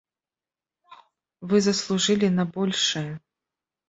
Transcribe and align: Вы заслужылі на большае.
Вы 1.51 1.57
заслужылі 1.67 2.27
на 2.39 2.43
большае. 2.57 3.05